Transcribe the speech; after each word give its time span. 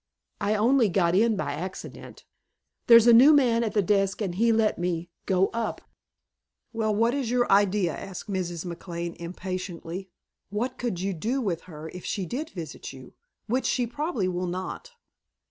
I 0.39 0.55
only 0.55 0.89
got 0.89 1.13
in 1.13 1.35
by 1.35 1.53
accident. 1.53 2.25
There's 2.87 3.05
a 3.05 3.13
new 3.13 3.33
man 3.33 3.63
at 3.63 3.73
the 3.75 3.83
desk 3.83 4.19
and 4.19 4.33
he 4.33 4.51
let 4.51 4.79
me 4.79 5.11
go 5.27 5.49
up" 5.53 5.79
"Well, 6.73 6.95
what 6.95 7.13
is 7.13 7.29
your 7.29 7.47
idea?" 7.51 7.93
asked 7.95 8.27
Mrs. 8.27 8.65
McLane 8.65 9.15
impatiently. 9.17 10.09
"What 10.49 10.79
could 10.79 11.01
you 11.01 11.13
do 11.13 11.39
with 11.39 11.61
her 11.69 11.89
if 11.89 12.03
she 12.03 12.25
did 12.25 12.49
visit 12.49 12.91
you 12.91 13.13
which 13.45 13.67
she 13.67 13.85
probably 13.85 14.27
will 14.27 14.47
not." 14.47 14.89